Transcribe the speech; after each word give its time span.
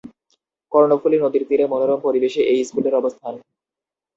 কর্ণফুলি 0.71 1.17
নদীর 1.19 1.43
তীরে 1.49 1.65
মনোরম 1.71 1.99
পরিবেশে 2.03 2.41
এই 2.51 2.59
স্কুলের 2.63 2.93
অবস্থান। 2.95 3.33